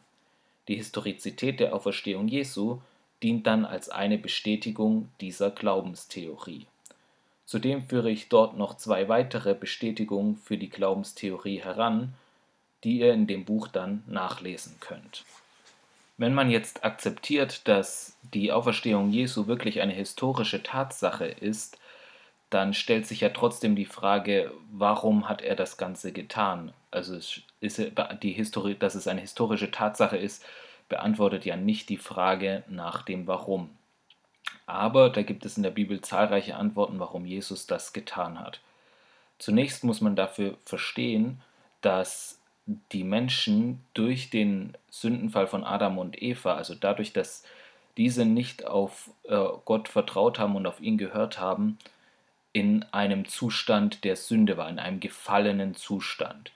Die 0.69 0.77
Historizität 0.77 1.59
der 1.59 1.75
Auferstehung 1.75 2.29
Jesu 2.29 2.81
dient 3.23 3.47
dann 3.47 3.65
als 3.65 3.89
eine 3.89 4.19
Bestätigung 4.19 5.09
dieser 5.21 5.51
Glaubenstheorie. 5.51 6.67
Zudem 7.45 7.87
führe 7.89 8.11
ich 8.11 8.29
dort 8.29 8.57
noch 8.57 8.77
zwei 8.77 9.09
weitere 9.09 9.55
Bestätigungen 9.55 10.37
für 10.37 10.57
die 10.57 10.71
Glaubenstheorie 10.71 11.61
heran, 11.61 12.15
die 12.85 13.01
ihr 13.01 13.13
in 13.13 13.27
dem 13.27 13.45
Buch 13.45 13.69
dann 13.69 14.03
nachlesen 14.07 14.77
könnt. 14.81 15.25
Wenn 16.19 16.35
man 16.35 16.51
jetzt 16.51 16.85
akzeptiert, 16.85 17.67
dass 17.67 18.17
die 18.35 18.53
Auferstehung 18.53 19.11
Jesu 19.11 19.47
wirklich 19.47 19.81
eine 19.81 19.93
historische 19.93 20.63
Tatsache 20.63 21.27
ist, 21.27 21.79
dann 22.51 22.75
stellt 22.75 23.07
sich 23.07 23.21
ja 23.21 23.31
trotzdem 23.31 23.77
die 23.77 23.87
Frage, 23.87 24.53
warum 24.71 25.29
hat 25.29 25.41
er 25.41 25.57
das 25.57 25.79
Ganze 25.79 26.13
getan? 26.13 26.73
Also 26.91 27.17
ist 27.17 27.43
die 28.23 28.77
dass 28.79 28.95
es 28.95 29.09
eine 29.09 29.21
historische 29.23 29.71
Tatsache 29.71 30.19
ist, 30.19 30.45
beantwortet 30.89 31.47
ja 31.47 31.57
nicht 31.57 31.89
die 31.89 31.97
Frage 31.97 32.63
nach 32.69 33.03
dem 33.03 33.27
Warum. 33.27 33.71
Aber 34.67 35.11
da 35.11 35.23
gibt 35.23 35.45
es 35.45 35.57
in 35.57 35.63
der 35.63 35.71
Bibel 35.71 36.01
zahlreiche 36.01 36.57
Antworten, 36.57 36.99
warum 36.99 37.27
Jesus 37.27 37.67
das 37.67 37.93
getan 37.93 38.39
hat. 38.41 38.61
Zunächst 39.39 39.85
muss 39.85 40.01
man 40.01 40.17
dafür 40.17 40.57
verstehen, 40.65 41.41
dass 41.81 42.39
die 42.93 43.05
Menschen 43.05 43.85
durch 43.95 44.31
den 44.31 44.77
Sündenfall 44.89 45.47
von 45.47 45.65
Adam 45.65 45.99
und 45.99 46.23
Eva, 46.23 46.55
also 46.55 46.75
dadurch, 46.75 47.13
dass 47.13 47.45
diese 47.97 48.25
nicht 48.25 48.65
auf 48.67 49.11
äh, 49.25 49.37
Gott 49.65 49.89
vertraut 49.89 50.39
haben 50.39 50.57
und 50.57 50.67
auf 50.67 50.81
ihn 50.81 50.97
gehört 50.97 51.39
haben, 51.39 51.79
in 52.53 52.85
einem 52.93 53.27
Zustand 53.27 54.05
der 54.05 54.17
Sünde 54.17 54.57
war, 54.57 54.69
in 54.69 54.79
einem 54.79 55.01
gefallenen 55.01 55.75
Zustand. 55.75 56.53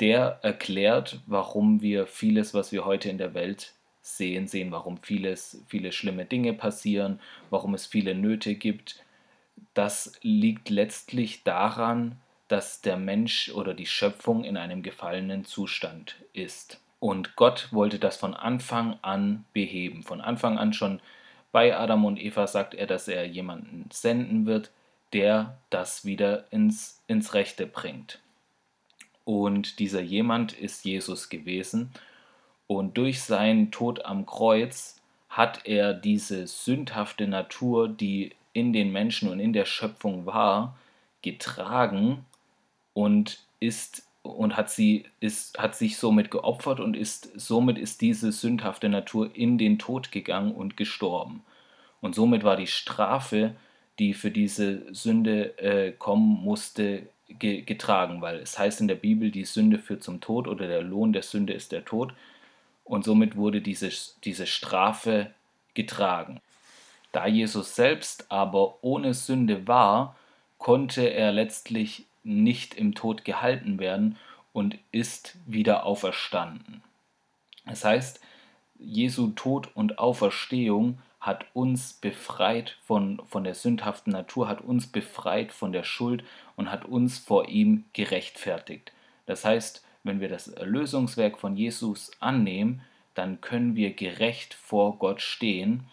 Der 0.00 0.38
erklärt, 0.42 1.20
warum 1.26 1.82
wir 1.82 2.06
vieles, 2.06 2.54
was 2.54 2.72
wir 2.72 2.84
heute 2.84 3.08
in 3.08 3.18
der 3.18 3.34
Welt 3.34 3.74
sehen, 4.16 4.46
sehen, 4.46 4.70
warum 4.70 4.98
vieles, 4.98 5.62
viele 5.68 5.92
schlimme 5.92 6.24
Dinge 6.24 6.52
passieren, 6.52 7.20
warum 7.50 7.74
es 7.74 7.86
viele 7.86 8.14
Nöte 8.14 8.54
gibt. 8.54 9.04
Das 9.74 10.12
liegt 10.22 10.70
letztlich 10.70 11.44
daran, 11.44 12.20
dass 12.48 12.80
der 12.80 12.96
Mensch 12.96 13.50
oder 13.50 13.74
die 13.74 13.86
Schöpfung 13.86 14.44
in 14.44 14.56
einem 14.56 14.82
gefallenen 14.82 15.44
Zustand 15.44 16.16
ist. 16.32 16.80
Und 17.00 17.36
Gott 17.36 17.68
wollte 17.70 17.98
das 17.98 18.16
von 18.16 18.34
Anfang 18.34 18.98
an 19.02 19.44
beheben. 19.52 20.02
Von 20.02 20.20
Anfang 20.20 20.58
an 20.58 20.72
schon 20.72 21.00
bei 21.52 21.76
Adam 21.76 22.04
und 22.04 22.20
Eva 22.20 22.46
sagt 22.46 22.74
er, 22.74 22.86
dass 22.86 23.08
er 23.08 23.26
jemanden 23.26 23.88
senden 23.92 24.46
wird, 24.46 24.70
der 25.12 25.58
das 25.70 26.04
wieder 26.04 26.50
ins, 26.50 27.02
ins 27.06 27.34
Rechte 27.34 27.66
bringt. 27.66 28.20
Und 29.24 29.78
dieser 29.78 30.00
jemand 30.00 30.52
ist 30.52 30.84
Jesus 30.84 31.28
gewesen. 31.28 31.92
Und 32.68 32.96
durch 32.96 33.22
seinen 33.22 33.72
Tod 33.72 34.04
am 34.04 34.26
Kreuz 34.26 35.00
hat 35.28 35.62
er 35.64 35.94
diese 35.94 36.46
sündhafte 36.46 37.26
Natur, 37.26 37.88
die 37.88 38.32
in 38.52 38.72
den 38.72 38.92
Menschen 38.92 39.30
und 39.30 39.40
in 39.40 39.52
der 39.52 39.64
Schöpfung 39.64 40.26
war, 40.26 40.76
getragen 41.22 42.24
und 42.92 43.40
ist 43.58 44.04
und 44.22 44.56
hat 44.56 44.70
sie 44.70 45.06
ist 45.20 45.58
hat 45.58 45.74
sich 45.74 45.96
somit 45.96 46.30
geopfert 46.30 46.80
und 46.80 46.96
ist 46.96 47.30
somit 47.40 47.78
ist 47.78 48.00
diese 48.02 48.32
sündhafte 48.32 48.88
Natur 48.88 49.30
in 49.34 49.58
den 49.58 49.78
Tod 49.78 50.12
gegangen 50.12 50.52
und 50.52 50.76
gestorben. 50.76 51.42
Und 52.00 52.14
somit 52.14 52.44
war 52.44 52.56
die 52.56 52.66
Strafe, 52.66 53.54
die 53.98 54.14
für 54.14 54.30
diese 54.30 54.94
Sünde 54.94 55.58
äh, 55.58 55.92
kommen 55.92 56.44
musste, 56.44 57.08
ge 57.28 57.62
getragen, 57.62 58.20
weil 58.20 58.36
es 58.36 58.58
heißt 58.58 58.80
in 58.80 58.88
der 58.88 58.94
Bibel, 58.94 59.30
die 59.30 59.44
Sünde 59.44 59.78
führt 59.78 60.02
zum 60.02 60.20
Tod 60.20 60.46
oder 60.46 60.68
der 60.68 60.82
Lohn 60.82 61.12
der 61.12 61.22
Sünde 61.22 61.54
ist 61.54 61.72
der 61.72 61.84
Tod. 61.84 62.12
Und 62.88 63.04
somit 63.04 63.36
wurde 63.36 63.60
diese, 63.60 63.90
diese 64.24 64.46
Strafe 64.46 65.30
getragen. 65.74 66.40
Da 67.12 67.26
Jesus 67.26 67.76
selbst 67.76 68.30
aber 68.30 68.82
ohne 68.82 69.14
Sünde 69.14 69.68
war, 69.68 70.16
konnte 70.56 71.02
er 71.02 71.30
letztlich 71.30 72.06
nicht 72.24 72.74
im 72.74 72.94
Tod 72.94 73.24
gehalten 73.24 73.78
werden 73.78 74.16
und 74.52 74.78
ist 74.90 75.36
wieder 75.46 75.84
auferstanden. 75.84 76.82
Das 77.66 77.84
heißt, 77.84 78.20
Jesu 78.78 79.28
Tod 79.28 79.68
und 79.74 79.98
Auferstehung 79.98 80.98
hat 81.20 81.44
uns 81.52 81.92
befreit 81.92 82.78
von, 82.84 83.20
von 83.26 83.44
der 83.44 83.54
sündhaften 83.54 84.12
Natur, 84.12 84.48
hat 84.48 84.62
uns 84.62 84.86
befreit 84.86 85.52
von 85.52 85.72
der 85.72 85.84
Schuld 85.84 86.24
und 86.56 86.70
hat 86.70 86.86
uns 86.86 87.18
vor 87.18 87.48
ihm 87.48 87.84
gerechtfertigt. 87.92 88.92
Das 89.26 89.44
heißt, 89.44 89.84
wenn 90.08 90.20
wir 90.20 90.28
das 90.28 90.48
Erlösungswerk 90.48 91.38
von 91.38 91.56
Jesus 91.56 92.10
annehmen, 92.18 92.80
dann 93.14 93.40
können 93.40 93.76
wir 93.76 93.92
gerecht 93.92 94.54
vor 94.54 94.98
Gott 94.98 95.20
stehen. 95.20 95.84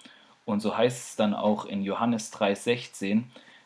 Und 0.45 0.61
so 0.61 0.75
heißt 0.75 1.09
es 1.09 1.15
dann 1.15 1.33
auch 1.33 1.65
in 1.65 1.83
Johannes 1.83 2.31
3:16, 2.31 3.25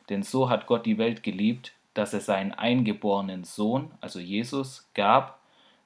denn 0.09 0.23
so 0.23 0.49
hat 0.49 0.65
Gott 0.65 0.85
die 0.85 0.97
Welt 0.97 1.23
geliebt, 1.23 1.73
dass 1.93 2.13
er 2.13 2.21
seinen 2.21 2.53
eingeborenen 2.53 3.43
Sohn, 3.43 3.91
also 4.01 4.19
Jesus, 4.19 4.89
gab, 4.93 5.39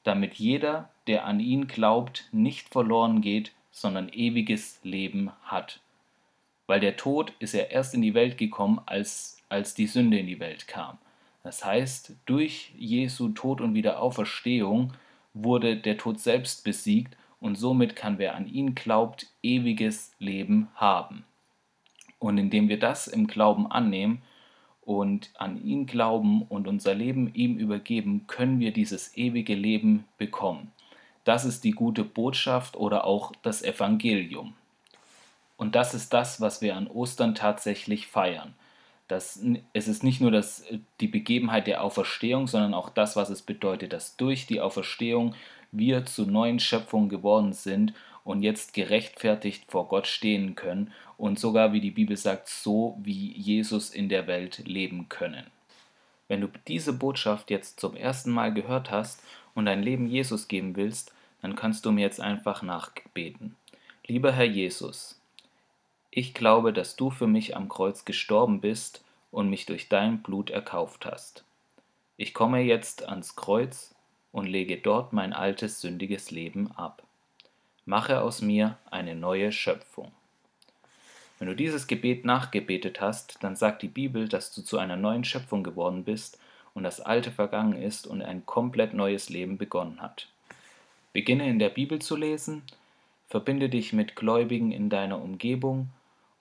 damit 0.03 0.35
jeder, 0.35 0.89
der 1.07 1.25
an 1.25 1.39
ihn 1.39 1.67
glaubt, 1.67 2.29
nicht 2.31 2.69
verloren 2.69 3.21
geht, 3.21 3.51
sondern 3.71 4.09
ewiges 4.09 4.79
Leben 4.83 5.31
hat. 5.43 5.79
Weil 6.67 6.79
der 6.79 6.95
Tod 6.95 7.33
ist 7.39 7.53
ja 7.53 7.63
erst 7.63 7.93
in 7.93 8.01
die 8.01 8.13
Welt 8.13 8.37
gekommen, 8.37 8.81
als, 8.85 9.41
als 9.49 9.73
die 9.73 9.87
Sünde 9.87 10.19
in 10.19 10.27
die 10.27 10.39
Welt 10.39 10.67
kam. 10.67 10.97
Das 11.43 11.63
heißt, 11.63 12.15
durch 12.25 12.73
Jesu 12.77 13.29
Tod 13.29 13.61
und 13.61 13.73
Wiederauferstehung 13.73 14.93
wurde 15.33 15.77
der 15.77 15.97
Tod 15.97 16.19
selbst 16.19 16.63
besiegt 16.63 17.17
und 17.39 17.55
somit 17.55 17.95
kann 17.95 18.17
wer 18.17 18.35
an 18.35 18.47
ihn 18.47 18.75
glaubt, 18.75 19.27
ewiges 19.41 20.13
Leben 20.19 20.69
haben. 20.75 21.25
Und 22.19 22.37
indem 22.37 22.69
wir 22.69 22.79
das 22.79 23.07
im 23.07 23.27
Glauben 23.27 23.69
annehmen, 23.69 24.21
und 24.85 25.31
an 25.37 25.63
ihn 25.63 25.85
glauben 25.85 26.43
und 26.43 26.67
unser 26.67 26.93
Leben 26.93 27.33
ihm 27.33 27.57
übergeben, 27.57 28.25
können 28.27 28.59
wir 28.59 28.71
dieses 28.71 29.15
ewige 29.17 29.55
Leben 29.55 30.05
bekommen. 30.17 30.71
Das 31.23 31.45
ist 31.45 31.63
die 31.63 31.71
gute 31.71 32.03
Botschaft 32.03 32.75
oder 32.75 33.05
auch 33.05 33.31
das 33.43 33.61
Evangelium. 33.61 34.53
Und 35.55 35.75
das 35.75 35.93
ist 35.93 36.13
das, 36.13 36.41
was 36.41 36.61
wir 36.61 36.75
an 36.75 36.87
Ostern 36.87 37.35
tatsächlich 37.35 38.07
feiern. 38.07 38.53
Das, 39.07 39.39
es 39.73 39.87
ist 39.87 40.03
nicht 40.03 40.21
nur 40.21 40.31
das, 40.31 40.65
die 40.99 41.07
Begebenheit 41.07 41.67
der 41.67 41.83
Auferstehung, 41.83 42.47
sondern 42.47 42.73
auch 42.73 42.89
das, 42.89 43.15
was 43.15 43.29
es 43.29 43.41
bedeutet, 43.41 43.93
dass 43.93 44.15
durch 44.17 44.47
die 44.47 44.61
Auferstehung 44.61 45.35
wir 45.71 46.05
zu 46.05 46.25
neuen 46.25 46.59
Schöpfungen 46.59 47.09
geworden 47.09 47.53
sind 47.53 47.93
und 48.23 48.43
jetzt 48.43 48.73
gerechtfertigt 48.73 49.65
vor 49.67 49.87
Gott 49.87 50.07
stehen 50.07 50.55
können 50.55 50.91
und 51.17 51.39
sogar, 51.39 51.73
wie 51.73 51.81
die 51.81 51.91
Bibel 51.91 52.15
sagt, 52.15 52.47
so 52.47 52.97
wie 53.01 53.33
Jesus 53.33 53.89
in 53.89 54.09
der 54.09 54.27
Welt 54.27 54.63
leben 54.65 55.09
können. 55.09 55.45
Wenn 56.27 56.41
du 56.41 56.47
diese 56.67 56.93
Botschaft 56.93 57.51
jetzt 57.51 57.79
zum 57.79 57.95
ersten 57.95 58.31
Mal 58.31 58.53
gehört 58.53 58.91
hast 58.91 59.21
und 59.53 59.65
dein 59.65 59.83
Leben 59.83 60.07
Jesus 60.07 60.47
geben 60.47 60.75
willst, 60.75 61.13
dann 61.41 61.55
kannst 61.55 61.85
du 61.85 61.91
mir 61.91 62.01
jetzt 62.01 62.21
einfach 62.21 62.61
nachbeten. 62.61 63.55
Lieber 64.07 64.31
Herr 64.31 64.45
Jesus, 64.45 65.19
ich 66.15 66.35
glaube, 66.35 66.73
dass 66.73 66.95
du 66.95 67.09
für 67.09 67.25
mich 67.25 67.55
am 67.55 67.69
Kreuz 67.69 68.05
gestorben 68.05 68.61
bist 68.61 69.03
und 69.31 69.49
mich 69.49 69.65
durch 69.65 69.89
dein 69.89 70.21
Blut 70.21 70.51
erkauft 70.51 71.07
hast. 71.07 71.43
Ich 72.17 72.35
komme 72.35 72.61
jetzt 72.61 73.09
ans 73.09 73.35
Kreuz 73.35 73.95
und 74.31 74.45
lege 74.45 74.77
dort 74.77 75.11
mein 75.11 75.33
altes 75.33 75.81
sündiges 75.81 76.29
Leben 76.29 76.71
ab. 76.73 77.01
Mache 77.85 78.21
aus 78.21 78.43
mir 78.43 78.77
eine 78.91 79.15
neue 79.15 79.51
Schöpfung. 79.51 80.11
Wenn 81.39 81.47
du 81.47 81.55
dieses 81.55 81.87
Gebet 81.87 82.25
nachgebetet 82.25 83.01
hast, 83.01 83.43
dann 83.43 83.55
sagt 83.55 83.81
die 83.81 83.87
Bibel, 83.87 84.29
dass 84.29 84.53
du 84.53 84.61
zu 84.61 84.77
einer 84.77 84.95
neuen 84.95 85.23
Schöpfung 85.23 85.63
geworden 85.63 86.03
bist 86.03 86.37
und 86.75 86.83
das 86.83 87.01
Alte 87.01 87.31
vergangen 87.31 87.81
ist 87.81 88.05
und 88.05 88.21
ein 88.21 88.45
komplett 88.45 88.93
neues 88.93 89.29
Leben 89.29 89.57
begonnen 89.57 89.99
hat. 89.99 90.27
Beginne 91.11 91.49
in 91.49 91.57
der 91.57 91.69
Bibel 91.69 91.97
zu 91.97 92.15
lesen, 92.15 92.61
verbinde 93.29 93.67
dich 93.67 93.93
mit 93.93 94.15
Gläubigen 94.15 94.71
in 94.71 94.91
deiner 94.91 95.19
Umgebung 95.19 95.89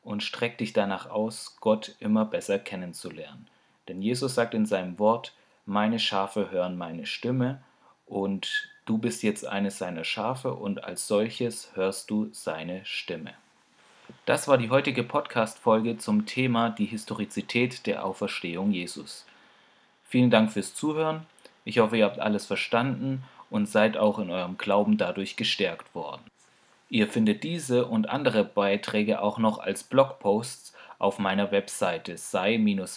und 0.03 0.23
streck 0.23 0.59
dich 0.59 0.73
danach 0.73 1.09
aus, 1.09 1.57
Gott 1.61 1.95
immer 2.01 2.25
besser 2.25 2.59
kennenzulernen. 2.59 3.47
Denn 3.89 4.03
Jesus 4.03 4.35
sagt 4.35 4.55
in 4.55 4.67
seinem 4.67 4.99
Wort, 4.99 5.35
meine 5.67 5.99
Schafe 5.99 6.51
hören 6.51 6.77
meine 6.77 7.07
Stimme 7.07 7.63
und 8.07 8.69
du 8.85 8.99
bist 8.99 9.23
jetzt 9.23 9.47
eines 9.47 9.79
seiner 9.79 10.05
Schafe 10.05 10.55
und 10.55 10.85
als 10.85 11.07
solches 11.07 11.71
hörst 11.75 12.11
du 12.11 12.29
seine 12.33 12.85
Stimme. 12.85 13.35
Das 14.27 14.49
war 14.49 14.59
die 14.59 14.71
heutige 14.71 15.05
Podcast-Folge 15.05 15.99
zum 15.99 16.27
Thema 16.27 16.71
die 16.71 16.87
Historizität 16.87 17.87
der 17.87 18.05
Auferstehung 18.05 18.73
Jesus. 18.73 19.25
Vielen 20.05 20.31
Dank 20.31 20.53
fürs 20.53 20.75
Zuhören. 20.75 21.27
Ich 21.65 21.79
hoffe, 21.79 21.97
ihr 21.97 22.05
habt 22.05 22.19
alles 22.19 22.47
verstanden 22.47 23.23
und 23.51 23.67
seid 23.67 23.97
auch 23.97 24.19
in 24.19 24.31
eurem 24.31 24.59
Glauben 24.59 24.99
dadurch 24.99 25.37
gestärkt 25.37 25.95
worden. 25.95 26.23
Ihr 26.93 27.09
findet 27.09 27.43
diese 27.43 27.87
und 27.87 28.11
andere 28.11 28.45
Beiträge 28.45 29.23
auch 29.23 29.39
noch 29.39 29.59
als 29.59 29.83
Blogposts 29.83 30.75
auf 30.99 31.19
meiner 31.19 31.51
Webseite 31.51 32.19
sei-faith.de 32.19 32.93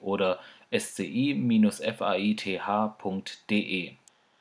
oder 0.00 0.38
sci-faith.de. 0.72 1.52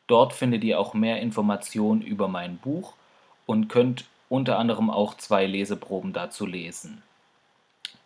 Dort 0.07 0.31
findet 0.31 0.63
ihr 0.63 0.79
auch 0.79 0.93
mehr 0.93 1.19
Informationen 1.19 2.01
über 2.01 2.29
mein 2.29 2.57
Buch 2.57 2.93
und 3.45 3.67
könnt 3.67 4.05
unter 4.29 4.57
anderem 4.57 4.89
auch 4.89 5.15
zwei 5.15 5.45
Leseproben 5.45 6.13
dazu 6.13 6.45
lesen. 6.45 7.03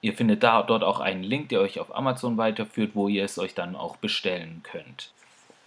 Ihr 0.02 0.14
findet 0.14 0.42
da 0.42 0.64
dort 0.64 0.84
auch 0.84 1.02
einen 1.02 1.22
Link, 1.22 1.50
der 1.50 1.62
euch 1.62 1.80
auf 1.80 1.96
Amazon 1.96 2.38
weiterführt, 2.38 2.96
wo 2.96 3.08
ihr 3.08 3.26
es 3.26 3.38
euch 3.38 3.54
dann 3.54 3.76
auch 3.76 3.98
bestellen 3.98 4.62
könnt. 4.64 5.12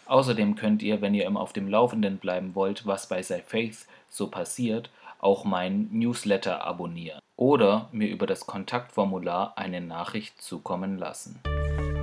Außerdem 0.08 0.56
könnt 0.56 0.82
ihr, 0.82 1.02
wenn 1.02 1.12
ihr 1.12 1.26
immer 1.26 1.40
auf 1.40 1.52
dem 1.52 1.68
Laufenden 1.68 2.16
bleiben 2.16 2.54
wollt, 2.54 2.86
was 2.86 3.08
bei 3.08 3.22
Sei 3.22 3.42
Faith 3.42 3.86
so 4.08 4.28
passiert, 4.28 4.90
auch 5.20 5.44
meinen 5.44 5.90
Newsletter 5.92 6.64
abonnieren 6.64 7.20
oder 7.36 7.88
mir 7.92 8.08
über 8.08 8.26
das 8.26 8.46
Kontaktformular 8.46 9.52
eine 9.56 9.82
Nachricht 9.82 10.40
zukommen 10.40 10.96
lassen. 10.96 11.40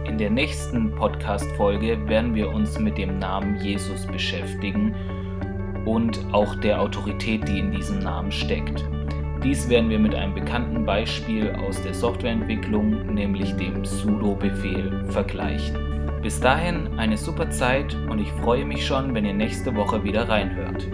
In 0.06 0.20
der 0.20 0.30
nächsten 0.30 0.94
Podcast-Folge 0.96 2.08
werden 2.08 2.36
wir 2.36 2.50
uns 2.50 2.78
mit 2.78 2.98
dem 3.00 3.18
Namen 3.18 3.60
Jesus 3.60 4.06
beschäftigen 4.06 4.94
und 5.86 6.20
auch 6.32 6.56
der 6.58 6.82
Autorität, 6.82 7.48
die 7.48 7.58
in 7.58 7.72
diesem 7.72 8.00
Namen 8.00 8.32
steckt. 8.32 8.86
Dies 9.44 9.68
werden 9.68 9.90
wir 9.90 10.00
mit 10.00 10.14
einem 10.14 10.36
bekannten 10.36 10.86
Beispiel 10.86 11.52
aus 11.56 11.82
der 11.82 11.96
Softwareentwicklung, 11.96 13.14
nämlich 13.16 13.56
dem 13.56 13.84
sudo-Befehl, 13.84 15.06
vergleichen. 15.10 15.86
Bis 16.26 16.40
dahin 16.40 16.98
eine 16.98 17.18
super 17.18 17.52
Zeit 17.52 17.96
und 18.10 18.18
ich 18.18 18.32
freue 18.32 18.66
mich 18.66 18.84
schon, 18.84 19.14
wenn 19.14 19.26
ihr 19.26 19.34
nächste 19.36 19.76
Woche 19.76 20.04
wieder 20.04 20.28
reinhört. 20.28 20.88